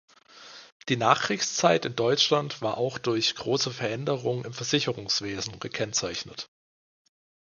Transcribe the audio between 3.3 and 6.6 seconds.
große Veränderungen im Versicherungswesen gekennzeichnet.